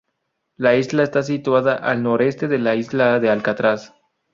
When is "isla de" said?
2.73-3.29